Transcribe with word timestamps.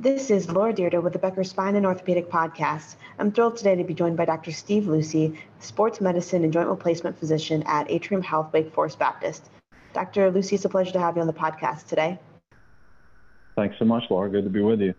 This 0.00 0.30
is 0.30 0.48
Laura 0.48 0.72
Dyrda 0.72 1.02
with 1.02 1.12
the 1.12 1.18
Becker 1.18 1.42
Spine 1.42 1.74
and 1.74 1.84
Orthopedic 1.84 2.30
Podcast. 2.30 2.94
I'm 3.18 3.32
thrilled 3.32 3.56
today 3.56 3.74
to 3.74 3.82
be 3.82 3.94
joined 3.94 4.16
by 4.16 4.26
Dr. 4.26 4.52
Steve 4.52 4.86
Lucy, 4.86 5.36
sports 5.58 6.00
medicine 6.00 6.44
and 6.44 6.52
joint 6.52 6.68
replacement 6.68 7.18
physician 7.18 7.64
at 7.66 7.90
Atrium 7.90 8.22
Health 8.22 8.52
Wake 8.52 8.72
Forest 8.72 9.00
Baptist. 9.00 9.50
Dr. 9.94 10.30
Lucy, 10.30 10.54
it's 10.54 10.64
a 10.64 10.68
pleasure 10.68 10.92
to 10.92 11.00
have 11.00 11.16
you 11.16 11.20
on 11.20 11.26
the 11.26 11.32
podcast 11.32 11.88
today. 11.88 12.16
Thanks 13.56 13.74
so 13.80 13.84
much, 13.84 14.04
Laura. 14.08 14.30
Good 14.30 14.44
to 14.44 14.50
be 14.50 14.60
with 14.60 14.80
you. 14.80 14.94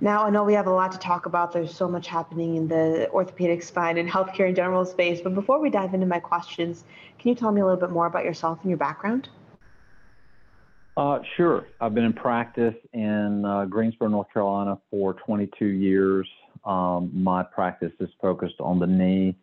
Now, 0.00 0.24
I 0.24 0.30
know 0.30 0.42
we 0.42 0.54
have 0.54 0.66
a 0.66 0.72
lot 0.72 0.90
to 0.90 0.98
talk 0.98 1.26
about. 1.26 1.52
There's 1.52 1.72
so 1.72 1.86
much 1.86 2.08
happening 2.08 2.56
in 2.56 2.66
the 2.66 3.08
orthopedic, 3.10 3.62
spine, 3.62 3.98
and 3.98 4.10
healthcare 4.10 4.48
in 4.48 4.56
general 4.56 4.84
space. 4.84 5.20
But 5.20 5.36
before 5.36 5.60
we 5.60 5.70
dive 5.70 5.94
into 5.94 6.06
my 6.06 6.18
questions, 6.18 6.82
can 7.20 7.28
you 7.28 7.36
tell 7.36 7.52
me 7.52 7.60
a 7.60 7.64
little 7.64 7.80
bit 7.80 7.90
more 7.90 8.06
about 8.06 8.24
yourself 8.24 8.58
and 8.62 8.68
your 8.68 8.78
background? 8.78 9.28
Uh, 10.96 11.18
sure. 11.36 11.66
I've 11.80 11.94
been 11.94 12.04
in 12.04 12.14
practice 12.14 12.74
in 12.94 13.44
uh, 13.44 13.66
Greensboro, 13.66 14.08
North 14.08 14.32
Carolina 14.32 14.78
for 14.90 15.12
22 15.12 15.66
years. 15.66 16.26
Um, 16.64 17.10
my 17.12 17.42
practice 17.42 17.92
is 18.00 18.08
focused 18.20 18.60
on 18.60 18.78
the 18.78 18.86
knee. 18.86 19.36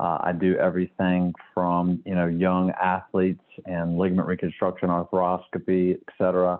Uh, 0.00 0.18
I 0.22 0.32
do 0.32 0.56
everything 0.56 1.34
from 1.52 2.02
you 2.04 2.14
know 2.14 2.26
young 2.26 2.72
athletes 2.82 3.44
and 3.66 3.98
ligament 3.98 4.26
reconstruction, 4.26 4.88
arthroscopy, 4.88 5.92
et 5.92 6.14
cetera, 6.18 6.58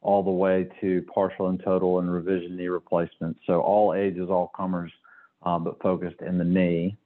all 0.00 0.22
the 0.24 0.30
way 0.30 0.68
to 0.80 1.02
partial 1.14 1.48
and 1.48 1.62
total 1.62 2.00
and 2.00 2.12
revision 2.12 2.56
knee 2.56 2.68
replacement. 2.68 3.36
So 3.46 3.60
all 3.60 3.94
ages, 3.94 4.28
all 4.30 4.50
comers, 4.56 4.90
uh, 5.44 5.58
but 5.58 5.80
focused 5.80 6.22
in 6.22 6.38
the 6.38 6.44
knee. 6.44 6.96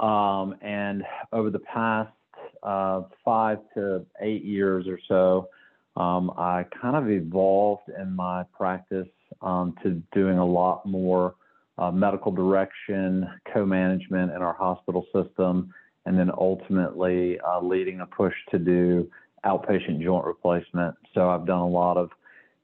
Um, 0.00 0.56
and 0.60 1.04
over 1.32 1.50
the 1.50 1.60
past 1.60 2.12
uh, 2.62 3.02
five 3.24 3.58
to 3.74 4.04
eight 4.20 4.44
years 4.44 4.86
or 4.86 4.98
so, 5.08 5.48
um, 5.96 6.30
I 6.36 6.66
kind 6.80 6.96
of 6.96 7.10
evolved 7.10 7.88
in 8.00 8.14
my 8.14 8.44
practice 8.56 9.08
um, 9.40 9.74
to 9.82 10.02
doing 10.12 10.38
a 10.38 10.44
lot 10.44 10.84
more 10.86 11.34
uh, 11.78 11.90
medical 11.90 12.32
direction, 12.32 13.28
co-management 13.52 14.32
in 14.32 14.42
our 14.42 14.54
hospital 14.54 15.06
system, 15.14 15.72
and 16.04 16.18
then 16.18 16.30
ultimately 16.36 17.38
uh, 17.40 17.60
leading 17.60 18.00
a 18.00 18.06
push 18.06 18.34
to 18.50 18.58
do 18.58 19.10
outpatient 19.44 20.02
joint 20.02 20.24
replacement. 20.24 20.94
So 21.14 21.30
I've 21.30 21.46
done 21.46 21.60
a 21.60 21.68
lot 21.68 21.96
of, 21.96 22.10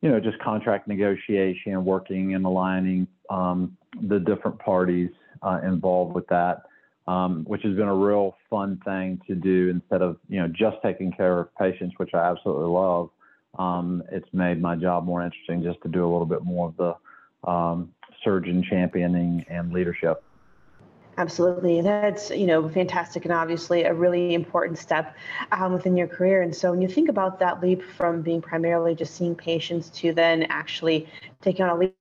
you 0.01 0.11
know, 0.11 0.21
just 0.21 0.39
contract 0.39 0.89
negotiation, 0.89 1.85
working 1.85 2.35
and 2.35 2.45
aligning 2.45 3.07
um, 3.31 3.77
the 4.09 4.19
different 4.19 4.59
parties 4.59 5.11
uh, 5.43 5.61
involved 5.65 6.15
with 6.15 6.27
that, 6.29 6.63
um, 7.07 7.45
which 7.47 7.63
has 7.63 7.75
been 7.77 7.89
a 7.89 7.95
real 7.95 8.37
fun 8.49 8.81
thing 8.85 9.21
to 9.27 9.35
do 9.35 9.71
instead 9.71 10.03
of, 10.03 10.19
you 10.29 10.41
know, 10.41 10.49
just 10.49 10.77
taking 10.83 11.13
care 11.13 11.39
of 11.39 11.55
patients, 11.57 11.95
which 11.99 12.11
I 12.15 12.31
absolutely 12.31 12.67
love 12.67 13.11
um, 13.59 14.03
it's 14.11 14.29
made 14.33 14.61
my 14.61 14.77
job 14.77 15.05
more 15.05 15.23
interesting 15.23 15.63
just 15.63 15.81
to 15.83 15.89
do 15.89 16.05
a 16.05 16.11
little 16.11 16.27
bit 16.27 16.43
more 16.43 16.69
of 16.69 16.77
the 16.77 17.51
um, 17.51 17.93
surgeon 18.25 18.63
championing 18.63 19.45
and 19.49 19.73
leadership. 19.73 20.23
Absolutely. 21.19 21.83
That's, 21.83 22.31
you 22.31 22.47
know, 22.47 22.67
fantastic 22.71 23.27
and 23.27 23.35
obviously 23.35 23.83
a 23.83 23.93
really 23.93 24.35
important 24.35 24.79
step 24.79 25.15
um, 25.53 25.75
within 25.75 25.95
your 25.95 26.07
career. 26.07 26.41
And 26.41 26.55
so 26.55 26.71
when 26.71 26.81
you 26.81 26.89
think 26.89 27.11
about 27.11 27.39
that 27.41 27.61
leap 27.61 27.83
from 27.83 28.23
being 28.23 28.41
primarily 28.41 28.95
just 28.95 29.15
seeing 29.15 29.35
patients 29.35 29.91
to 29.91 30.15
then 30.15 30.45
actually 30.45 31.07
taking 31.43 31.67
on 31.67 31.71
a 31.83 31.93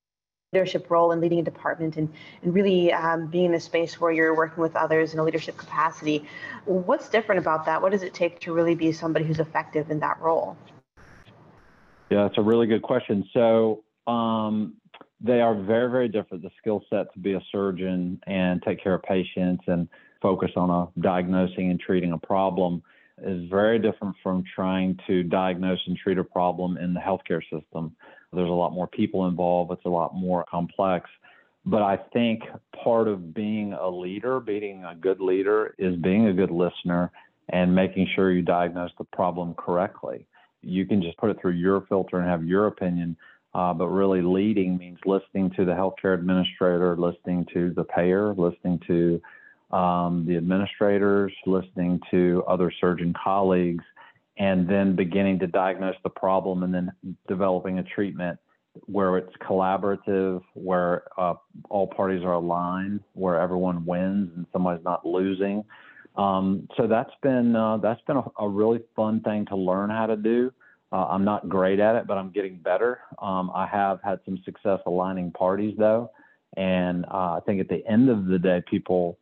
leadership 0.53 0.89
role 0.89 1.11
and 1.11 1.21
leading 1.21 1.39
a 1.39 1.43
department 1.43 1.97
and, 1.97 2.11
and 2.41 2.53
really 2.53 2.93
um, 2.93 3.27
being 3.27 3.45
in 3.45 3.53
a 3.55 3.59
space 3.59 3.99
where 3.99 4.13
you're 4.13 4.35
working 4.35 4.61
with 4.61 4.77
others 4.77 5.13
in 5.13 5.19
a 5.19 5.23
leadership 5.23 5.57
capacity, 5.57 6.25
what's 6.63 7.09
different 7.09 7.39
about 7.39 7.65
that? 7.65 7.81
What 7.81 7.91
does 7.91 8.03
it 8.03 8.13
take 8.13 8.39
to 8.41 8.53
really 8.53 8.75
be 8.75 8.93
somebody 8.93 9.25
who's 9.25 9.39
effective 9.39 9.91
in 9.91 9.99
that 9.99 10.21
role? 10.21 10.55
Yeah, 12.11 12.23
that's 12.23 12.37
a 12.37 12.41
really 12.41 12.67
good 12.67 12.81
question. 12.81 13.23
So 13.33 13.85
um, 14.05 14.73
they 15.21 15.39
are 15.39 15.55
very, 15.55 15.89
very 15.89 16.09
different. 16.09 16.43
The 16.43 16.51
skill 16.59 16.83
set 16.89 17.11
to 17.13 17.19
be 17.19 17.33
a 17.33 17.41
surgeon 17.53 18.19
and 18.27 18.61
take 18.63 18.83
care 18.83 18.95
of 18.95 19.03
patients 19.03 19.63
and 19.67 19.87
focus 20.21 20.51
on 20.57 20.69
a 20.69 20.99
diagnosing 20.99 21.71
and 21.71 21.79
treating 21.79 22.11
a 22.11 22.17
problem 22.17 22.83
is 23.23 23.49
very 23.49 23.79
different 23.79 24.15
from 24.21 24.43
trying 24.53 24.99
to 25.07 25.23
diagnose 25.23 25.79
and 25.87 25.95
treat 25.95 26.17
a 26.17 26.23
problem 26.23 26.77
in 26.77 26.93
the 26.93 26.99
healthcare 26.99 27.41
system. 27.43 27.95
There's 28.33 28.49
a 28.49 28.53
lot 28.53 28.73
more 28.73 28.87
people 28.87 29.27
involved. 29.27 29.71
It's 29.71 29.85
a 29.85 29.89
lot 29.89 30.13
more 30.13 30.43
complex. 30.51 31.09
But 31.65 31.81
I 31.81 31.97
think 32.11 32.41
part 32.83 33.07
of 33.07 33.33
being 33.33 33.71
a 33.71 33.87
leader, 33.87 34.41
being 34.41 34.83
a 34.83 34.95
good 34.95 35.21
leader, 35.21 35.75
is 35.77 35.95
being 35.95 36.27
a 36.27 36.33
good 36.33 36.51
listener 36.51 37.09
and 37.53 37.73
making 37.73 38.07
sure 38.15 38.31
you 38.31 38.41
diagnose 38.41 38.91
the 38.97 39.05
problem 39.05 39.53
correctly 39.53 40.25
you 40.61 40.85
can 40.85 41.01
just 41.01 41.17
put 41.17 41.29
it 41.29 41.37
through 41.41 41.53
your 41.53 41.81
filter 41.89 42.19
and 42.19 42.29
have 42.29 42.43
your 42.43 42.67
opinion. 42.67 43.15
Uh, 43.53 43.73
but 43.73 43.87
really, 43.87 44.21
leading 44.21 44.77
means 44.77 44.97
listening 45.05 45.51
to 45.57 45.65
the 45.65 45.73
healthcare 45.73 46.13
administrator, 46.13 46.95
listening 46.95 47.45
to 47.53 47.73
the 47.75 47.83
payer, 47.83 48.33
listening 48.33 48.79
to 48.87 49.21
um, 49.75 50.25
the 50.25 50.37
administrators, 50.37 51.33
listening 51.45 51.99
to 52.11 52.43
other 52.47 52.71
surgeon 52.79 53.13
colleagues, 53.21 53.83
and 54.37 54.67
then 54.69 54.95
beginning 54.95 55.39
to 55.39 55.47
diagnose 55.47 55.95
the 56.03 56.09
problem 56.09 56.63
and 56.63 56.73
then 56.73 56.91
developing 57.27 57.79
a 57.79 57.83
treatment 57.83 58.39
where 58.85 59.17
it's 59.17 59.35
collaborative, 59.37 60.41
where 60.53 61.03
uh, 61.17 61.33
all 61.69 61.87
parties 61.87 62.23
are 62.23 62.33
aligned, 62.33 63.01
where 63.13 63.39
everyone 63.39 63.85
wins 63.85 64.31
and 64.35 64.45
somebody's 64.53 64.83
not 64.83 65.05
losing. 65.05 65.63
Um, 66.15 66.67
so 66.75 66.87
that's 66.87 67.13
been 67.21 67.55
uh, 67.55 67.77
that's 67.77 68.01
been 68.01 68.17
a, 68.17 68.23
a, 68.39 68.47
really 68.47 68.81
fun 68.95 69.21
thing 69.21 69.45
to 69.45 69.55
learn 69.55 69.89
how 69.89 70.07
to 70.07 70.17
do. 70.17 70.51
Uh, 70.91 71.07
I'm 71.07 71.23
not 71.23 71.47
great 71.47 71.79
at 71.79 71.95
it, 71.95 72.05
but 72.05 72.17
I'm 72.17 72.31
getting 72.31 72.57
better. 72.57 72.99
Um, 73.21 73.49
I 73.55 73.65
have 73.65 74.01
had 74.03 74.19
some 74.25 74.37
success 74.43 74.79
aligning 74.85 75.31
parties 75.31 75.73
though, 75.77 76.11
and 76.57 77.05
uh, 77.05 77.37
I 77.37 77.39
think 77.45 77.61
at 77.61 77.69
the 77.69 77.85
end 77.87 78.09
of 78.09 78.25
the 78.25 78.37
day, 78.37 78.61
people 78.69 79.17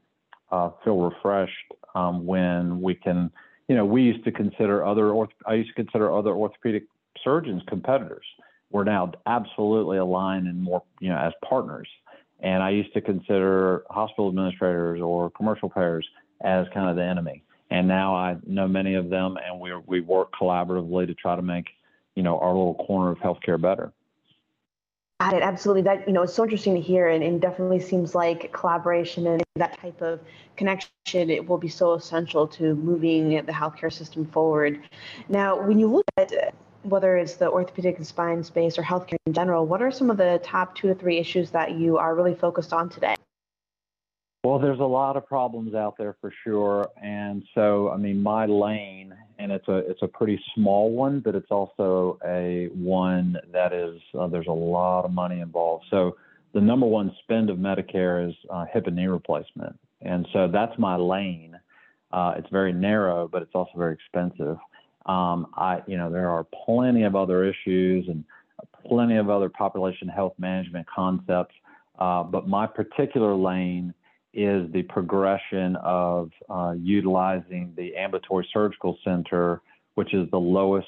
uh, 0.51 0.71
feel 0.83 0.97
refreshed 0.97 1.53
um, 1.93 2.25
when 2.25 2.81
we 2.81 2.95
can. 2.95 3.31
You 3.67 3.75
know, 3.75 3.85
we 3.85 4.01
used 4.01 4.23
to 4.23 4.31
consider 4.31 4.83
other 4.83 5.11
orth- 5.11 5.29
I 5.45 5.53
used 5.53 5.69
to 5.69 5.75
consider 5.75 6.11
other 6.11 6.31
orthopedic 6.31 6.85
surgeons 7.23 7.61
competitors. 7.67 8.25
We're 8.71 8.83
now 8.83 9.11
absolutely 9.27 9.97
aligned 9.97 10.47
and 10.47 10.59
more, 10.61 10.81
you 10.99 11.09
know, 11.09 11.17
as 11.17 11.33
partners. 11.47 11.87
And 12.39 12.63
I 12.63 12.69
used 12.69 12.93
to 12.93 13.01
consider 13.01 13.83
hospital 13.89 14.29
administrators 14.29 15.01
or 15.01 15.29
commercial 15.31 15.69
payers 15.69 16.07
as 16.41 16.67
kind 16.73 16.89
of 16.89 16.95
the 16.95 17.03
enemy. 17.03 17.43
And 17.71 17.87
now 17.87 18.15
I 18.15 18.37
know 18.45 18.67
many 18.67 18.95
of 18.95 19.09
them, 19.09 19.37
and 19.37 19.59
we 19.59 19.75
we 19.85 20.01
work 20.01 20.33
collaboratively 20.33 21.07
to 21.07 21.13
try 21.13 21.35
to 21.35 21.41
make 21.41 21.69
you 22.15 22.23
know 22.23 22.39
our 22.39 22.49
little 22.49 22.75
corner 22.75 23.11
of 23.11 23.19
healthcare 23.19 23.61
better. 23.61 23.93
Got 25.19 25.33
it. 25.33 25.43
Absolutely. 25.43 25.81
That 25.81 26.07
you 26.07 26.13
know, 26.13 26.23
it's 26.23 26.33
so 26.33 26.43
interesting 26.43 26.75
to 26.75 26.81
hear, 26.81 27.09
and, 27.09 27.21
and 27.21 27.41
definitely 27.41 27.79
seems 27.79 28.15
like 28.15 28.51
collaboration 28.53 29.27
and 29.27 29.43
that 29.57 29.77
type 29.79 30.01
of 30.01 30.21
connection 30.55 30.89
it 31.11 31.45
will 31.45 31.57
be 31.57 31.67
so 31.67 31.93
essential 31.93 32.47
to 32.47 32.73
moving 32.75 33.29
the 33.29 33.51
healthcare 33.51 33.91
system 33.91 34.25
forward. 34.25 34.79
Now, 35.27 35.61
when 35.61 35.77
you 35.77 35.87
look 35.87 36.05
at 36.17 36.31
uh, 36.31 36.51
whether 36.83 37.17
it's 37.17 37.35
the 37.35 37.49
orthopedic 37.49 37.97
and 37.97 38.07
spine 38.07 38.43
space 38.43 38.77
or 38.77 38.83
healthcare 38.83 39.17
in 39.25 39.33
general, 39.33 39.65
what 39.65 39.81
are 39.81 39.91
some 39.91 40.09
of 40.09 40.15
the 40.15 40.39
top 40.41 40.75
two 40.75 40.87
to 40.87 40.95
three 40.95 41.17
issues 41.17 41.51
that 41.51 41.71
you 41.71 41.97
are 41.97 42.15
really 42.15 42.33
focused 42.33 42.71
on 42.71 42.89
today? 42.89 43.15
Well, 44.43 44.57
there's 44.57 44.79
a 44.79 44.83
lot 44.83 45.17
of 45.17 45.27
problems 45.27 45.75
out 45.75 45.97
there 45.97 46.15
for 46.21 46.31
sure, 46.45 46.87
and 47.03 47.43
so 47.53 47.89
I 47.89 47.97
mean, 47.97 48.23
my 48.23 48.45
lane, 48.45 49.13
and 49.37 49.51
it's 49.51 49.67
a 49.67 49.77
it's 49.79 50.01
a 50.01 50.07
pretty 50.07 50.41
small 50.55 50.91
one, 50.91 51.19
but 51.19 51.35
it's 51.35 51.51
also 51.51 52.17
a 52.25 52.69
one 52.73 53.35
that 53.51 53.73
is 53.73 53.99
uh, 54.17 54.27
there's 54.27 54.47
a 54.47 54.51
lot 54.51 55.03
of 55.03 55.11
money 55.11 55.41
involved. 55.41 55.87
So 55.89 56.15
the 56.53 56.61
number 56.61 56.85
one 56.85 57.13
spend 57.23 57.49
of 57.49 57.57
Medicare 57.57 58.29
is 58.29 58.33
uh, 58.49 58.63
hip 58.71 58.87
and 58.87 58.95
knee 58.95 59.07
replacement, 59.07 59.77
and 60.01 60.25
so 60.31 60.47
that's 60.47 60.77
my 60.79 60.95
lane. 60.95 61.59
Uh, 62.13 62.35
it's 62.37 62.49
very 62.49 62.71
narrow, 62.71 63.27
but 63.27 63.41
it's 63.41 63.53
also 63.53 63.71
very 63.75 63.93
expensive. 63.93 64.55
Um, 65.05 65.47
I, 65.57 65.81
you 65.85 65.97
know, 65.97 66.09
there 66.09 66.29
are 66.29 66.45
plenty 66.65 67.03
of 67.03 67.13
other 67.13 67.43
issues 67.43 68.07
and 68.07 68.23
plenty 68.87 69.17
of 69.17 69.29
other 69.29 69.49
population 69.49 70.07
health 70.07 70.35
management 70.37 70.87
concepts, 70.87 71.55
uh, 71.99 72.23
but 72.23 72.47
my 72.47 72.65
particular 72.65 73.35
lane 73.35 73.93
is 74.33 74.71
the 74.71 74.83
progression 74.83 75.75
of 75.77 76.31
uh, 76.49 76.73
utilizing 76.77 77.73
the 77.75 77.95
ambulatory 77.95 78.47
surgical 78.53 78.97
center, 79.03 79.61
which 79.95 80.13
is 80.13 80.29
the 80.31 80.39
lowest 80.39 80.87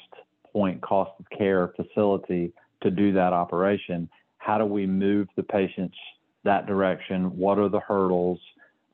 point 0.52 0.80
cost 0.80 1.10
of 1.18 1.26
care 1.36 1.72
facility 1.76 2.52
to 2.82 2.90
do 2.90 3.12
that 3.12 3.32
operation. 3.32 4.08
How 4.38 4.58
do 4.58 4.64
we 4.64 4.86
move 4.86 5.28
the 5.36 5.42
patients 5.42 5.96
that 6.44 6.66
direction? 6.66 7.36
What 7.36 7.58
are 7.58 7.68
the 7.68 7.80
hurdles? 7.80 8.38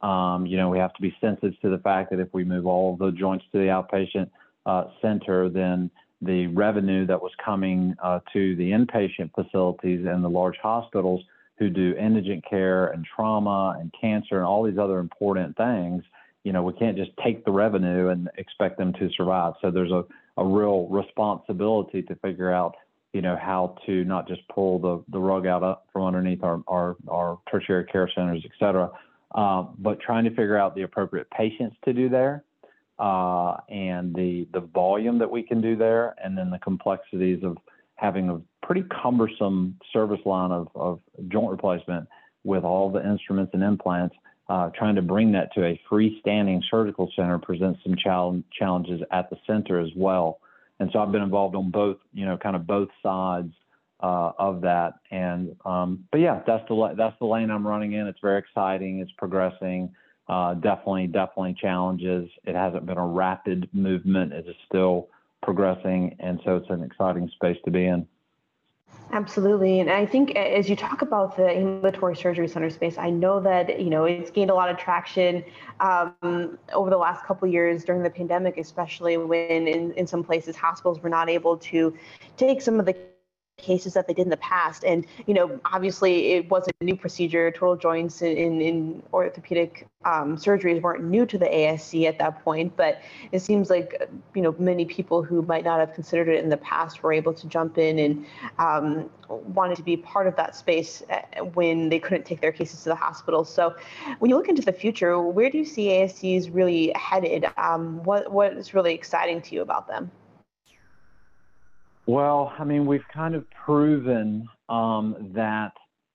Um, 0.03 0.47
you 0.47 0.57
know, 0.57 0.69
we 0.69 0.79
have 0.79 0.95
to 0.95 1.03
be 1.03 1.15
sensitive 1.21 1.61
to 1.61 1.71
the 1.71 1.79
fact 1.79 2.11
that 2.11 2.21
if 2.21 2.29
we 2.33 2.45
move 2.45 2.67
all 2.67 2.97
the 2.97 3.11
joints 3.11 3.45
to 3.53 3.59
the 3.59 3.65
outpatient 3.65 4.31
uh, 4.67 4.85
center, 5.03 5.49
then 5.49 5.91
the 6.23 6.47
revenue 6.49 7.07
that 7.07 7.21
was 7.21 7.33
coming 7.45 7.95
uh, 8.03 8.21
to 8.33 8.57
the 8.57 8.71
inpatient 8.71 9.31
facilities 9.35 10.07
and 10.07 10.23
the 10.23 10.29
large 10.29 10.57
hospitals 10.63 11.23
who 11.59 11.69
do 11.69 11.95
indigent 11.99 12.45
care 12.49 12.89
and 12.89 13.05
trauma 13.05 13.77
and 13.81 13.93
cancer 14.01 14.37
and 14.37 14.45
all 14.45 14.63
these 14.63 14.79
other 14.79 14.99
important 14.99 15.57
things, 15.57 16.03
you 16.45 16.53
know, 16.53 16.63
we 16.63 16.73
can't 16.75 16.97
just 16.97 17.11
take 17.25 17.45
the 17.45 17.51
revenue 17.51 18.09
and 18.09 18.31
expect 18.39 18.79
them 18.79 18.93
to 18.95 19.11
survive. 19.17 19.55
So 19.61 19.71
there's 19.71 19.91
a, 19.91 20.05
a 20.37 20.45
real 20.45 20.87
responsibility 20.89 22.03
to 22.03 22.15
figure 22.17 22.53
out 22.53 22.77
you 23.15 23.23
know, 23.23 23.37
how 23.41 23.75
to 23.87 24.05
not 24.05 24.29
just 24.29 24.47
pull 24.49 24.79
the, 24.79 25.03
the 25.11 25.19
rug 25.19 25.47
out 25.47 25.85
from 25.93 26.05
underneath 26.05 26.45
our, 26.45 26.63
our, 26.69 26.97
our 27.09 27.39
tertiary 27.51 27.85
care 27.85 28.09
centers, 28.15 28.43
et 28.45 28.51
cetera, 28.59 28.91
uh, 29.35 29.65
but 29.79 29.99
trying 30.01 30.25
to 30.25 30.31
figure 30.31 30.59
out 30.59 30.75
the 30.75 30.83
appropriate 30.83 31.29
patients 31.31 31.75
to 31.85 31.93
do 31.95 32.09
there 32.09 32.45
uh, 32.99 33.57
and 33.71 34.15
the, 34.15 34.47
the 34.53 34.61
volume 34.61 35.19
that 35.19 35.31
we 35.31 35.43
can 35.43 35.61
do 35.61 35.75
there, 35.75 36.15
and 36.23 36.37
then 36.37 36.51
the 36.51 36.59
complexities 36.59 37.43
of 37.43 37.57
having 37.95 38.29
a 38.29 38.41
pretty 38.69 38.85
cumbersome 39.03 39.75
service 39.95 40.21
line 40.27 40.53
of, 40.53 40.69
of 40.75 41.01
joint 41.29 41.51
replacement 41.51 42.07
with 42.45 42.65
all 42.65 42.93
the 42.93 43.03
instruments 43.03 43.51
and 43.55 43.63
implants. 43.63 44.15
Uh, 44.51 44.69
trying 44.77 44.95
to 44.95 45.01
bring 45.01 45.33
that 45.33 45.53
to 45.55 45.65
a 45.65 45.81
freestanding 45.91 46.61
surgical 46.71 47.11
center 47.17 47.39
presents 47.39 47.81
some 47.83 47.95
challenge, 47.97 48.45
challenges 48.59 49.01
at 49.11 49.31
the 49.31 49.37
center 49.47 49.81
as 49.81 49.89
well. 49.97 50.39
And 50.81 50.91
so 50.93 50.99
I've 50.99 51.11
been 51.11 51.23
involved 51.23 51.57
on 51.57 51.71
both, 51.71 51.97
you 52.13 52.27
know, 52.27 52.37
kind 52.37 52.55
of 52.57 52.67
both 52.67 52.89
sides 53.03 53.53
uh, 54.01 54.33
of 54.39 54.61
that. 54.61 54.95
And 55.11 55.57
but 55.65 56.21
yeah, 56.21 56.43
that's 56.47 56.67
the 56.69 56.95
that's 56.97 57.19
the 57.21 57.27
lane 57.27 57.51
I'm 57.51 57.67
running 57.67 57.95
in. 57.95 58.07
It's 58.07 58.21
very 58.21 58.39
exciting. 58.39 59.01
It's 59.01 59.11
progressing. 59.17 59.95
Uh, 60.29 60.55
definitely, 60.55 61.07
definitely 61.07 61.57
challenges. 61.59 62.29
It 62.45 62.55
hasn't 62.55 62.85
been 62.85 62.99
a 62.99 63.07
rapid 63.07 63.69
movement. 63.73 64.35
It 64.35 64.47
is 64.47 64.57
still 64.67 65.09
progressing, 65.43 66.17
and 66.21 66.39
so 66.45 66.57
it's 66.57 66.69
an 66.69 66.83
exciting 66.83 67.31
space 67.35 67.57
to 67.65 67.71
be 67.71 67.87
in. 67.87 68.07
Absolutely. 69.11 69.81
And 69.81 69.91
I 69.91 70.05
think 70.05 70.37
as 70.37 70.69
you 70.69 70.77
talk 70.77 71.01
about 71.01 71.35
the 71.35 71.49
ambulatory 71.49 72.15
surgery 72.15 72.47
center 72.47 72.69
space, 72.69 72.99
I 72.99 73.09
know 73.09 73.41
that, 73.41 73.81
you 73.81 73.89
know, 73.89 74.05
it's 74.05 74.31
gained 74.31 74.51
a 74.51 74.55
lot 74.55 74.69
of 74.69 74.77
traction 74.77 75.43
um, 75.81 76.59
over 76.75 76.91
the 76.91 76.99
last 76.99 77.25
couple 77.25 77.49
years 77.49 77.85
during 77.85 78.03
the 78.03 78.11
pandemic, 78.11 78.59
especially 78.59 79.17
when 79.17 79.67
in, 79.67 79.93
in 79.93 80.07
some 80.07 80.23
places 80.23 80.57
hospitals 80.57 81.01
were 81.01 81.09
not 81.09 81.31
able 81.31 81.57
to 81.57 81.97
take 82.37 82.61
some 82.61 82.79
of 82.79 82.85
the 82.85 82.95
cases 83.59 83.93
that 83.95 84.07
they 84.07 84.15
did 84.15 84.23
in 84.23 84.31
the 84.31 84.37
past. 84.39 84.85
And, 84.85 85.05
you 85.27 85.35
know, 85.35 85.61
obviously 85.67 86.33
it 86.33 86.51
wasn't 86.51 86.77
a 86.81 86.85
new 86.85 86.97
procedure. 86.97 87.51
Total 87.51 87.77
joints 87.77 88.23
in, 88.23 88.61
in 88.61 89.03
orthopedic 89.13 89.87
um, 90.05 90.37
surgeries 90.37 90.81
weren't 90.81 91.05
new 91.05 91.27
to 91.27 91.37
the 91.37 91.47
ASC 91.47 92.07
at 92.07 92.19
that 92.19 92.43
point, 92.45 92.77
but 92.77 93.03
it 93.33 93.41
seems 93.41 93.69
like, 93.69 94.09
you 94.35 94.43
know, 94.43 94.55
many 94.59 94.85
people 94.85 95.23
who 95.23 95.43
might 95.43 95.65
not 95.65 95.81
have 95.81 95.93
considered 95.93 96.29
it 96.29 96.43
in 96.43 96.49
the 96.49 96.57
past 96.57 97.03
were 97.03 97.13
able 97.13 97.35
to 97.35 97.47
jump 97.49 97.77
in 97.79 97.99
and 97.99 98.27
um, 98.59 99.11
wanted 99.29 99.77
to 99.77 99.83
be 99.83 99.97
part 99.97 100.27
of 100.27 100.37
that 100.37 100.55
space 100.55 101.03
uh, 101.11 101.45
when 101.45 101.89
they 101.89 101.99
couldn't 101.99 102.25
take 102.25 102.41
their 102.41 102.53
cases 102.53 102.83
to 102.85 102.89
the 102.89 102.95
hospital. 102.95 103.45
So 103.45 103.75
when 104.21 104.31
you 104.31 104.37
look 104.37 104.49
into 104.49 104.63
the 104.63 104.73
future, 104.73 105.21
where 105.21 105.51
do 105.51 105.59
you 105.59 105.65
see 105.65 105.89
ASCs 105.89 106.55
really 106.55 106.93
headed? 106.95 107.47
Um, 107.57 108.03
what, 108.05 108.33
what 108.33 108.53
is 108.53 108.73
really 108.73 108.95
exciting 108.95 109.43
to 109.43 109.55
you 109.55 109.63
about 109.63 109.89
them? 109.89 110.11
Well, 112.09 112.55
I 112.59 112.65
mean, 112.65 112.87
we've 112.87 113.07
kind 113.13 113.35
of 113.35 113.45
proven 113.51 114.49
um, 114.71 115.31
that, 115.35 115.73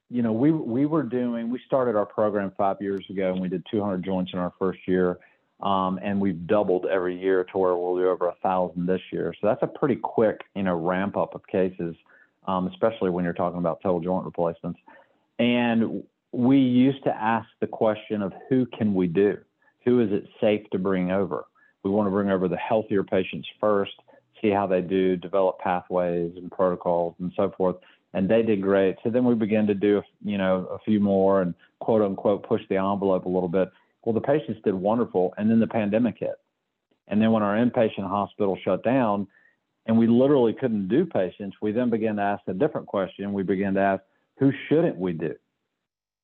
you 0.09 0.23
know, 0.23 0.33
we 0.33 0.49
we 0.49 0.87
were 0.87 1.03
doing. 1.03 1.51
We 1.51 1.59
started 1.67 1.95
our 1.95 2.05
program 2.07 2.51
five 2.57 2.77
years 2.81 3.05
ago, 3.11 3.31
and 3.31 3.39
we 3.39 3.47
did 3.47 3.63
200 3.69 4.03
joints 4.03 4.31
in 4.33 4.39
our 4.39 4.51
first 4.57 4.79
year, 4.87 5.19
um, 5.61 5.99
and 6.01 6.19
we've 6.19 6.47
doubled 6.47 6.87
every 6.91 7.15
year 7.15 7.43
to 7.43 7.57
where 7.59 7.75
we'll 7.75 7.95
do 7.95 8.09
over 8.09 8.29
a 8.29 8.35
thousand 8.41 8.87
this 8.87 9.01
year. 9.11 9.35
So 9.39 9.45
that's 9.45 9.61
a 9.61 9.67
pretty 9.67 9.97
quick, 9.97 10.41
you 10.55 10.63
know, 10.63 10.75
ramp 10.75 11.15
up 11.15 11.35
of 11.35 11.45
cases, 11.45 11.95
um, 12.47 12.65
especially 12.69 13.11
when 13.11 13.23
you're 13.23 13.33
talking 13.33 13.59
about 13.59 13.79
total 13.83 13.99
joint 13.99 14.25
replacements. 14.25 14.79
And 15.37 16.01
we 16.31 16.57
used 16.57 17.03
to 17.03 17.15
ask 17.15 17.47
the 17.61 17.67
question 17.67 18.23
of 18.23 18.33
who 18.49 18.65
can 18.65 18.95
we 18.95 19.05
do? 19.05 19.37
Who 19.85 19.99
is 19.99 20.11
it 20.11 20.23
safe 20.41 20.67
to 20.71 20.79
bring 20.79 21.11
over? 21.11 21.45
We 21.83 21.91
want 21.91 22.07
to 22.07 22.11
bring 22.11 22.31
over 22.31 22.47
the 22.47 22.57
healthier 22.57 23.03
patients 23.03 23.47
first 23.61 23.93
see 24.43 24.51
how 24.51 24.67
they 24.67 24.81
do, 24.81 25.15
develop 25.15 25.57
pathways 25.59 26.33
and 26.35 26.51
protocols 26.51 27.15
and 27.19 27.31
so 27.35 27.51
forth. 27.57 27.77
And 28.13 28.29
they 28.29 28.43
did 28.43 28.61
great. 28.61 28.97
So 29.03 29.09
then 29.09 29.25
we 29.25 29.33
began 29.33 29.65
to 29.67 29.73
do, 29.73 30.03
you 30.23 30.37
know, 30.37 30.67
a 30.71 30.77
few 30.79 30.99
more 30.99 31.41
and 31.41 31.55
quote 31.79 32.03
unquote 32.03 32.47
push 32.47 32.61
the 32.69 32.75
envelope 32.75 33.25
a 33.25 33.29
little 33.29 33.49
bit. 33.49 33.69
Well, 34.03 34.13
the 34.13 34.21
patients 34.21 34.59
did 34.63 34.73
wonderful, 34.75 35.33
and 35.37 35.49
then 35.49 35.59
the 35.59 35.67
pandemic 35.67 36.17
hit. 36.19 36.35
And 37.07 37.21
then 37.21 37.31
when 37.31 37.41
our 37.41 37.55
inpatient 37.55 38.07
hospital 38.07 38.57
shut 38.63 38.83
down, 38.83 39.27
and 39.85 39.97
we 39.97 40.07
literally 40.07 40.53
couldn't 40.53 40.89
do 40.89 41.05
patients, 41.05 41.57
we 41.61 41.71
then 41.71 41.89
began 41.89 42.17
to 42.17 42.21
ask 42.21 42.43
a 42.47 42.53
different 42.53 42.87
question. 42.87 43.33
We 43.33 43.43
began 43.43 43.73
to 43.75 43.79
ask, 43.79 44.03
who 44.37 44.51
shouldn't 44.67 44.97
we 44.97 45.13
do? 45.13 45.35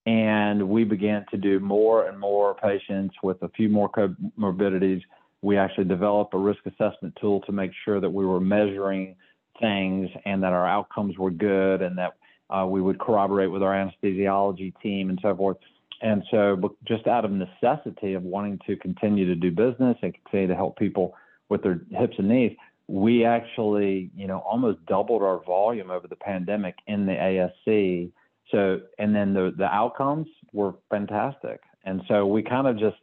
And 0.06 0.70
we 0.70 0.84
began 0.84 1.26
to 1.32 1.38
do 1.38 1.60
more 1.60 2.08
and 2.08 2.20
more 2.20 2.56
patients 2.56 3.16
with 3.22 3.42
a 3.44 3.50
few 3.50 3.70
more 3.70 3.90
comorbidities 3.90 5.02
we 5.42 5.58
actually 5.58 5.86
developed 5.86 6.34
a 6.34 6.38
risk 6.38 6.60
assessment 6.66 7.18
tool 7.20 7.42
to 7.42 7.52
make 7.52 7.72
sure 7.86 8.02
that 8.02 8.10
we 8.10 8.26
were 8.26 8.40
measuring 8.40 9.16
things 9.60 10.10
and 10.26 10.44
that 10.44 10.54
our 10.54 10.68
outcomes 10.68 11.18
were 11.18 11.32
good 11.32 11.82
and 11.82 11.98
that 11.98 12.16
uh, 12.50 12.66
we 12.66 12.82
would 12.82 13.00
corroborate 13.00 13.52
with 13.52 13.62
our 13.62 13.74
anesthesiology 13.74 14.74
team 14.82 15.10
and 15.10 15.20
so 15.22 15.36
forth. 15.36 15.58
And 16.02 16.24
so, 16.32 16.76
just 16.88 17.08
out 17.08 17.26
of 17.26 17.32
necessity 17.32 18.14
of 18.14 18.24
wanting 18.24 18.60
to 18.68 18.78
continue 18.78 19.26
to 19.26 19.36
do 19.36 19.52
business 19.52 19.98
and 20.02 20.14
continue 20.14 20.48
to 20.48 20.56
help 20.56 20.78
people 20.78 21.14
with 21.50 21.62
their 21.62 21.82
hips 21.92 22.16
and 22.18 22.30
knees, 22.30 22.56
we 22.88 23.26
actually, 23.26 24.10
you 24.16 24.26
know, 24.26 24.40
almost 24.40 24.84
doubled 24.86 25.22
our 25.22 25.44
volume 25.44 25.92
over 25.92 26.08
the 26.08 26.16
pandemic 26.16 26.76
in 26.88 27.06
the 27.06 27.12
ASC. 27.12 28.12
So, 28.50 28.80
and 28.98 29.14
then 29.14 29.34
the 29.34 29.54
the 29.58 29.66
outcomes 29.66 30.28
were 30.54 30.74
fantastic. 30.90 31.62
And 31.84 32.02
so 32.08 32.26
we 32.26 32.44
kind 32.44 32.68
of 32.68 32.80
just 32.80 32.98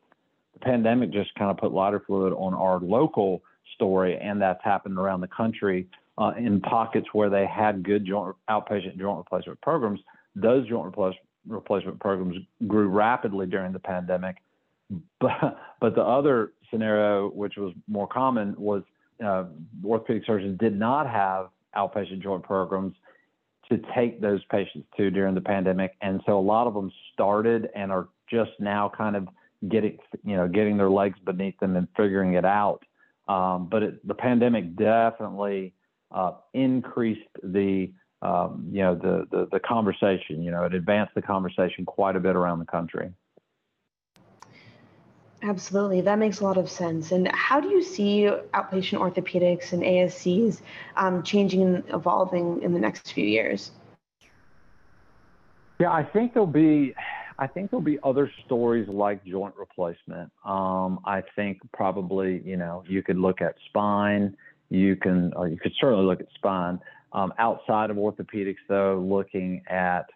the 0.59 0.65
pandemic 0.65 1.11
just 1.13 1.35
kind 1.35 1.51
of 1.51 1.59
put 1.59 1.73
lighter 1.73 2.03
fluid 2.07 2.33
on 2.33 2.55
our 2.55 2.81
local 2.81 3.43
story, 3.75 4.19
and 4.19 4.41
that's 4.41 4.63
happened 4.65 4.99
around 4.99 5.21
the 5.21 5.29
country 5.29 5.87
uh, 6.19 6.33
in 6.39 6.61
pockets 6.61 7.07
where 7.13 7.29
they 7.29 7.47
had 7.47 7.83
good 7.83 8.07
joint, 8.07 8.35
outpatient 8.49 8.99
joint 8.99 9.19
replacement 9.19 9.61
programs. 9.61 10.01
Those 10.35 10.67
joint 10.69 10.87
replace, 10.87 11.15
replacement 11.47 12.01
programs 12.01 12.37
grew 12.67 12.89
rapidly 12.89 13.47
during 13.47 13.73
the 13.73 13.81
pandemic. 13.81 14.37
But, 15.19 15.59
but 15.81 15.97
the 15.97 16.03
other 16.03 16.53
scenario, 16.71 17.31
which 17.31 17.55
was 17.57 17.75
more 17.89 18.07
common, 18.07 18.55
was 18.57 18.85
uh, 19.25 19.47
orthopedic 19.85 20.23
surgeons 20.25 20.61
did 20.61 20.79
not 20.79 21.11
have 21.11 21.49
outpatient 21.77 22.23
joint 22.23 22.45
programs 22.45 22.95
to 23.69 23.81
take 23.97 24.21
those 24.21 24.45
patients 24.45 24.87
to 24.97 25.11
during 25.11 25.35
the 25.35 25.41
pandemic. 25.41 25.97
And 26.03 26.21
so 26.25 26.39
a 26.39 26.41
lot 26.41 26.69
of 26.69 26.75
them 26.75 26.93
started 27.13 27.69
and 27.75 27.91
are 27.91 28.07
just 28.31 28.53
now 28.61 28.93
kind 28.97 29.17
of 29.17 29.27
getting 29.69 29.99
you 30.25 30.37
know 30.37 30.49
getting 30.49 30.77
their 30.77 30.91
legs 30.91 31.19
beneath 31.25 31.59
them 31.59 31.77
and 31.77 31.89
figuring 31.97 32.35
it 32.35 32.45
out. 32.45 32.85
Um, 33.29 33.69
but 33.69 33.83
it, 33.83 34.07
the 34.07 34.15
pandemic 34.15 34.77
definitely 34.77 35.75
uh, 36.15 36.33
increased 36.55 37.29
the 37.43 37.93
um, 38.23 38.69
you 38.71 38.83
know 38.83 38.95
the, 38.95 39.27
the 39.31 39.49
the 39.53 39.61
conversation. 39.61 40.43
You 40.43 40.51
know, 40.51 40.65
it 40.65 40.75
advanced 40.75 41.15
the 41.15 41.23
conversation 41.23 41.85
quite 41.85 42.17
a 42.17 42.21
bit 42.21 42.37
around 42.37 42.61
the 42.61 42.67
country. 42.67 43.11
Absolutely, 45.43 46.01
that 46.01 46.19
makes 46.19 46.41
a 46.41 46.45
lot 46.45 46.57
of 46.57 46.71
sense. 46.71 47.13
And 47.13 47.31
how 47.33 47.61
do 47.61 47.69
you 47.69 47.83
see 47.83 48.29
outpatient 48.55 48.99
orthopedics 48.99 49.73
and 49.73 49.83
ASCs 49.83 50.61
um, 50.97 51.23
changing 51.23 51.63
and 51.63 51.85
evolving 51.93 52.63
in 52.63 52.73
the 52.73 52.81
next 52.81 53.13
few 53.13 53.27
years? 53.27 53.71
Yeah, 55.79 55.93
I 55.93 56.05
think 56.05 56.33
there'll 56.33 56.47
be 56.47 56.95
I 57.39 57.47
think 57.47 57.71
there'll 57.71 57.85
be 57.85 57.99
other 58.03 58.31
stories 58.47 58.89
like 58.89 59.25
joint 59.25 59.55
replacement. 59.59 60.31
Um, 60.45 61.01
I 61.05 61.23
think 61.35 61.59
probably, 61.73 62.43
you 62.45 62.57
know, 62.57 62.83
you 62.89 63.03
could 63.03 63.19
look 63.19 63.43
at 63.43 63.55
spine. 63.69 64.37
You 64.71 64.97
can, 64.97 65.33
or 65.37 65.47
you 65.47 65.59
could 65.59 65.73
certainly 65.81 66.05
look 66.05 66.21
at 66.21 66.27
spine. 66.35 66.81
Um, 67.13 67.33
outside 67.39 67.91
of 67.91 67.97
orthopedics, 67.97 68.57
though, 68.69 69.05
looking 69.07 69.63
at, 69.69 70.07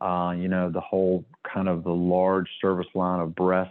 uh, 0.00 0.34
you 0.36 0.48
know, 0.48 0.70
the 0.70 0.80
whole 0.80 1.24
kind 1.52 1.68
of 1.68 1.84
the 1.84 1.90
large 1.92 2.48
service 2.60 2.88
line 2.94 3.20
of 3.20 3.34
breast 3.34 3.70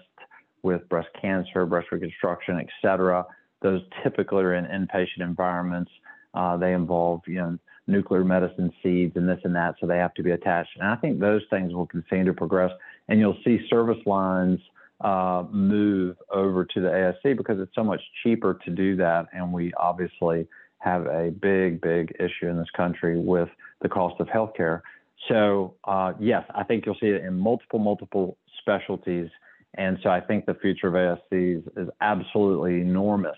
with 0.61 0.87
breast 0.89 1.09
cancer, 1.19 1.65
breast 1.65 1.87
reconstruction, 1.91 2.57
et 2.59 2.67
cetera. 2.81 3.25
Those 3.61 3.81
typically 4.03 4.43
are 4.43 4.55
in 4.55 4.65
inpatient 4.65 5.21
environments. 5.21 5.91
Uh, 6.33 6.57
they 6.57 6.73
involve, 6.73 7.21
you 7.27 7.35
know, 7.35 7.57
nuclear 7.87 8.23
medicine 8.23 8.71
seeds 8.83 9.15
and 9.15 9.27
this 9.27 9.39
and 9.43 9.55
that, 9.55 9.75
so 9.79 9.87
they 9.87 9.97
have 9.97 10.13
to 10.13 10.23
be 10.23 10.31
attached. 10.31 10.69
And 10.79 10.87
I 10.87 10.95
think 10.95 11.19
those 11.19 11.41
things 11.49 11.73
will 11.73 11.87
continue 11.87 12.25
to 12.25 12.33
progress 12.33 12.71
and 13.07 13.19
you'll 13.19 13.37
see 13.43 13.59
service 13.69 13.97
lines 14.05 14.59
uh, 15.01 15.43
move 15.51 16.17
over 16.31 16.65
to 16.65 16.81
the 16.81 16.87
ASC 16.87 17.37
because 17.37 17.59
it's 17.59 17.73
so 17.73 17.83
much 17.83 18.01
cheaper 18.23 18.59
to 18.65 18.71
do 18.71 18.95
that. 18.97 19.27
And 19.33 19.51
we 19.51 19.73
obviously 19.73 20.47
have 20.79 21.07
a 21.07 21.31
big, 21.31 21.81
big 21.81 22.15
issue 22.19 22.47
in 22.47 22.57
this 22.57 22.69
country 22.75 23.19
with 23.19 23.49
the 23.81 23.89
cost 23.89 24.19
of 24.19 24.27
healthcare. 24.27 24.81
So, 25.27 25.75
uh, 25.85 26.13
yes, 26.19 26.43
I 26.53 26.63
think 26.63 26.85
you'll 26.85 26.97
see 26.99 27.07
it 27.07 27.23
in 27.23 27.37
multiple, 27.37 27.79
multiple 27.79 28.37
specialties. 28.59 29.29
And 29.75 29.97
so 30.03 30.09
I 30.09 30.21
think 30.21 30.45
the 30.45 30.53
future 30.55 30.87
of 30.87 30.93
ASCs 30.93 31.63
is 31.77 31.89
absolutely 32.01 32.81
enormous. 32.81 33.37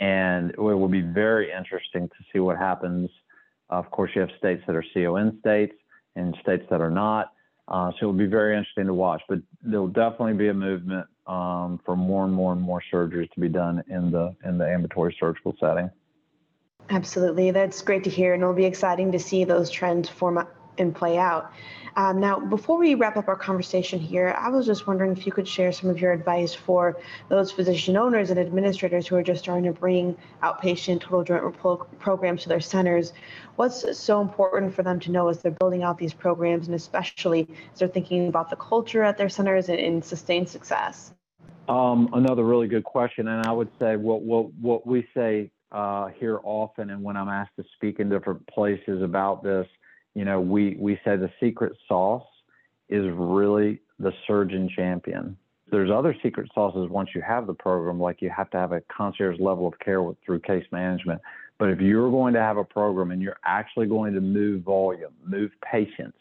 And 0.00 0.50
it 0.50 0.58
will 0.58 0.88
be 0.88 1.02
very 1.02 1.52
interesting 1.52 2.08
to 2.08 2.24
see 2.32 2.40
what 2.40 2.56
happens. 2.56 3.10
Of 3.68 3.90
course, 3.90 4.10
you 4.14 4.22
have 4.22 4.30
states 4.38 4.62
that 4.66 4.74
are 4.74 4.84
CON 4.94 5.38
states 5.40 5.74
and 6.16 6.36
states 6.42 6.64
that 6.70 6.80
are 6.80 6.90
not. 6.90 7.32
Uh, 7.68 7.90
so 7.92 7.96
it'll 8.02 8.12
be 8.12 8.26
very 8.26 8.56
interesting 8.56 8.86
to 8.86 8.94
watch, 8.94 9.22
but 9.28 9.38
there'll 9.62 9.86
definitely 9.86 10.32
be 10.32 10.48
a 10.48 10.54
movement 10.54 11.06
um, 11.28 11.78
for 11.84 11.94
more 11.94 12.24
and 12.24 12.32
more 12.32 12.52
and 12.52 12.60
more 12.60 12.82
surgeries 12.92 13.30
to 13.30 13.40
be 13.40 13.48
done 13.48 13.84
in 13.88 14.10
the 14.10 14.34
in 14.44 14.58
the 14.58 14.66
ambulatory 14.66 15.14
surgical 15.20 15.54
setting. 15.60 15.88
Absolutely. 16.88 17.52
That's 17.52 17.82
great 17.82 18.04
to 18.04 18.10
hear. 18.10 18.34
And 18.34 18.42
it'll 18.42 18.54
be 18.54 18.64
exciting 18.64 19.12
to 19.12 19.20
see 19.20 19.44
those 19.44 19.70
trends 19.70 20.08
form 20.08 20.38
and 20.80 20.94
play 20.94 21.18
out. 21.18 21.52
Um, 21.96 22.20
now, 22.20 22.38
before 22.38 22.78
we 22.78 22.94
wrap 22.94 23.16
up 23.16 23.28
our 23.28 23.36
conversation 23.36 23.98
here, 23.98 24.34
I 24.38 24.48
was 24.48 24.64
just 24.66 24.86
wondering 24.86 25.12
if 25.12 25.26
you 25.26 25.32
could 25.32 25.46
share 25.46 25.72
some 25.72 25.90
of 25.90 26.00
your 26.00 26.12
advice 26.12 26.54
for 26.54 26.96
those 27.28 27.50
physician 27.50 27.96
owners 27.96 28.30
and 28.30 28.38
administrators 28.38 29.06
who 29.06 29.16
are 29.16 29.22
just 29.22 29.42
starting 29.42 29.64
to 29.64 29.72
bring 29.72 30.16
outpatient 30.42 31.00
total 31.00 31.24
joint 31.24 31.56
pro- 31.58 31.76
programs 31.98 32.42
to 32.42 32.48
their 32.48 32.60
centers. 32.60 33.12
What's 33.56 33.98
so 33.98 34.20
important 34.20 34.74
for 34.74 34.82
them 34.82 35.00
to 35.00 35.10
know 35.10 35.28
as 35.28 35.42
they're 35.42 35.52
building 35.52 35.82
out 35.82 35.98
these 35.98 36.14
programs, 36.14 36.66
and 36.66 36.74
especially 36.74 37.48
as 37.72 37.80
they're 37.80 37.88
thinking 37.88 38.28
about 38.28 38.50
the 38.50 38.56
culture 38.56 39.02
at 39.02 39.18
their 39.18 39.28
centers 39.28 39.68
and, 39.68 39.78
and 39.78 40.04
sustained 40.04 40.48
success? 40.48 41.12
Um, 41.68 42.08
another 42.14 42.44
really 42.44 42.68
good 42.68 42.84
question, 42.84 43.28
and 43.28 43.46
I 43.46 43.52
would 43.52 43.68
say 43.78 43.96
what 43.96 44.22
what 44.22 44.52
what 44.54 44.86
we 44.86 45.06
say 45.14 45.52
uh, 45.70 46.08
here 46.08 46.40
often, 46.42 46.90
and 46.90 47.02
when 47.02 47.16
I'm 47.16 47.28
asked 47.28 47.54
to 47.56 47.64
speak 47.76 48.00
in 48.00 48.08
different 48.08 48.44
places 48.48 49.02
about 49.02 49.42
this, 49.42 49.66
you 50.14 50.24
know, 50.24 50.40
we, 50.40 50.76
we 50.78 50.96
say 51.04 51.16
the 51.16 51.30
secret 51.40 51.72
sauce 51.88 52.26
is 52.88 53.04
really 53.14 53.80
the 53.98 54.12
surgeon 54.26 54.68
champion. 54.74 55.36
There's 55.70 55.90
other 55.90 56.16
secret 56.22 56.50
sauces 56.54 56.90
once 56.90 57.10
you 57.14 57.22
have 57.22 57.46
the 57.46 57.54
program, 57.54 58.00
like 58.00 58.20
you 58.20 58.30
have 58.36 58.50
to 58.50 58.56
have 58.56 58.72
a 58.72 58.82
concierge 58.94 59.38
level 59.38 59.68
of 59.68 59.78
care 59.78 60.02
with, 60.02 60.16
through 60.24 60.40
case 60.40 60.64
management. 60.72 61.20
But 61.58 61.70
if 61.70 61.80
you're 61.80 62.10
going 62.10 62.34
to 62.34 62.40
have 62.40 62.56
a 62.56 62.64
program 62.64 63.12
and 63.12 63.22
you're 63.22 63.38
actually 63.44 63.86
going 63.86 64.14
to 64.14 64.20
move 64.20 64.62
volume, 64.62 65.12
move 65.24 65.52
patients, 65.70 66.18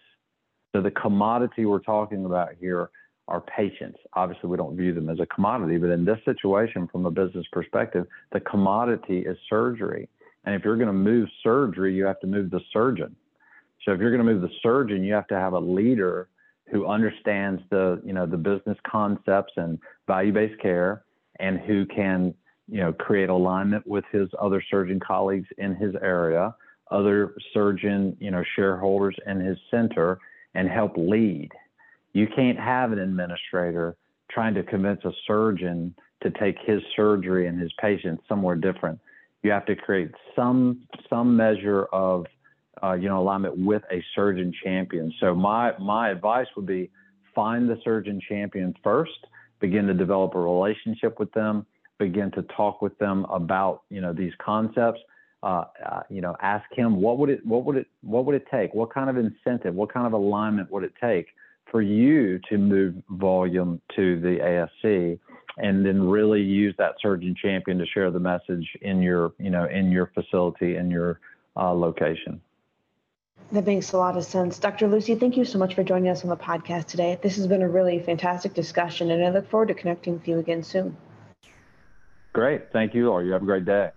so 0.76 0.82
the 0.82 0.92
commodity 0.92 1.66
we're 1.66 1.80
talking 1.80 2.26
about 2.26 2.50
here 2.60 2.92
are 3.28 3.42
patients. 3.42 3.98
Obviously, 4.14 4.50
we 4.50 4.58
don't 4.58 4.76
view 4.76 4.94
them 4.94 5.10
as 5.10 5.20
a 5.20 5.26
commodity, 5.26 5.78
but 5.78 5.90
in 5.90 6.06
this 6.06 6.20
situation, 6.26 6.88
from 6.92 7.06
a 7.06 7.12
business 7.12 7.46
perspective, 7.52 8.06
the 8.34 8.40
commodity 8.40 9.20
is 9.20 9.38
surgery. 9.50 10.10
And 10.46 10.56
if 10.56 10.64
you're 10.64 10.78
going 10.78 10.88
to 10.88 10.94
move 10.94 11.28
surgery, 11.44 11.94
you 11.94 12.06
have 12.06 12.20
to 12.22 12.28
move 12.28 12.50
the 12.50 12.62
surgeon. 12.72 13.16
So 13.86 13.94
if 13.94 14.00
you're 14.00 14.12
going 14.12 14.26
to 14.26 14.32
move 14.32 14.42
the 14.42 14.54
surgeon, 14.62 15.04
you 15.04 15.14
have 15.14 15.28
to 15.28 15.36
have 15.36 15.54
a 15.54 15.60
leader 15.60 16.30
who 16.72 16.86
understands 16.88 17.62
the 17.70 18.02
you 18.06 18.14
know 18.14 18.26
the 18.26 18.38
business 18.38 18.78
concepts 18.90 19.54
and 19.58 19.80
value-based 20.08 20.62
care, 20.62 21.04
and 21.40 21.60
who 21.60 21.86
can 21.86 22.34
you 22.68 22.80
know 22.80 22.94
create 22.94 23.30
alignment 23.30 23.86
with 23.88 24.06
his 24.12 24.30
other 24.40 24.64
surgeon 24.70 25.00
colleagues 25.00 25.48
in 25.58 25.76
his 25.76 25.96
area, 26.02 26.54
other 26.92 27.36
surgeon 27.54 28.16
you 28.20 28.32
know 28.32 28.44
shareholders 28.56 29.16
in 29.26 29.40
his 29.40 29.58
center, 29.72 30.20
and 30.54 30.70
help 30.70 30.94
lead. 30.96 31.50
You 32.14 32.28
can't 32.36 32.60
have 32.60 32.92
an 32.92 33.00
administrator 33.00 33.96
trying 34.30 34.54
to 34.56 34.64
convince 34.64 35.04
a 35.06 35.12
surgeon 35.26 35.96
to 36.22 36.32
take 36.32 36.58
his 36.66 36.82
surgery 36.96 37.48
and 37.48 37.60
his 37.60 37.72
patients 37.80 38.24
somewhere 38.28 38.56
different. 38.56 39.00
You 39.42 39.52
have 39.52 39.66
to 39.66 39.76
create 39.76 40.12
some 40.36 40.82
some 41.10 41.36
measure 41.36 41.86
of 41.86 42.26
uh, 42.84 42.94
you 42.94 43.08
know, 43.08 43.20
alignment 43.20 43.58
with 43.58 43.84
a 43.92 44.04
surgeon 44.16 44.54
champion. 44.64 45.14
So 45.20 45.36
my 45.36 45.78
my 45.80 46.10
advice 46.10 46.48
would 46.56 46.66
be 46.66 46.90
find 47.36 47.70
the 47.70 47.78
surgeon 47.84 48.22
champion 48.28 48.76
first, 48.84 49.28
begin 49.60 49.88
to 49.88 49.94
develop 49.94 50.36
a 50.36 50.40
relationship 50.40 51.20
with 51.20 51.32
them, 51.34 51.66
begin 51.98 52.32
to 52.32 52.42
talk 52.56 52.82
with 52.82 52.98
them 53.00 53.26
about 53.26 53.84
you 53.90 54.02
know 54.02 54.14
these 54.14 54.34
concepts. 54.44 55.00
Uh, 55.42 55.64
uh, 55.90 56.02
you 56.10 56.20
know, 56.20 56.36
ask 56.42 56.66
him 56.74 57.00
what 57.00 57.18
would 57.18 57.30
it 57.30 57.46
what 57.46 57.64
would 57.64 57.78
it 57.78 57.88
what 58.02 58.26
would 58.26 58.36
it 58.36 58.46
take? 58.52 58.74
What 58.74 58.94
kind 58.94 59.10
of 59.10 59.18
incentive? 59.18 59.74
What 59.74 59.94
kind 59.94 60.06
of 60.06 60.14
alignment 60.14 60.70
would 60.72 60.84
it 60.84 60.94
take 61.02 61.28
for 61.72 61.82
you 61.82 62.40
to 62.50 62.58
move 62.58 62.96
volume 63.10 63.82
to 63.96 64.20
the 64.20 64.68
ASC? 64.84 65.20
and 65.60 65.86
then 65.86 66.02
really 66.02 66.42
use 66.42 66.74
that 66.78 66.96
surgeon 67.02 67.36
champion 67.40 67.78
to 67.78 67.86
share 67.86 68.10
the 68.12 68.20
message 68.20 68.66
in 68.82 69.02
your, 69.02 69.34
you 69.38 69.50
know, 69.50 69.66
in 69.66 69.92
your 69.92 70.10
facility, 70.16 70.78
in 70.78 70.90
your 70.90 71.20
uh, 71.58 71.72
location. 71.72 72.40
That 73.52 73.66
makes 73.66 73.94
a 73.94 73.98
lot 73.98 74.16
of 74.16 74.24
sense. 74.24 74.60
Dr. 74.60 74.88
Lucy, 74.88 75.16
thank 75.16 75.36
you 75.36 75.44
so 75.44 75.58
much 75.58 75.74
for 75.74 75.84
joining 75.84 76.10
us 76.10 76.24
on 76.24 76.30
the 76.30 76.38
podcast 76.38 76.86
today. 76.86 77.18
This 77.22 77.36
has 77.38 77.48
been 77.48 77.64
a 77.64 77.70
really 77.70 78.00
fantastic 78.00 78.54
discussion, 78.54 79.10
and 79.10 79.26
I 79.26 79.30
look 79.30 79.50
forward 79.50 79.70
to 79.70 79.74
connecting 79.74 80.14
with 80.14 80.28
you 80.28 80.38
again 80.38 80.62
soon. 80.62 80.96
Great. 82.34 82.72
Thank 82.72 82.94
you, 82.94 83.08
Laura. 83.08 83.26
You 83.26 83.32
have 83.32 83.42
a 83.42 83.46
great 83.46 83.66
day. 83.66 83.90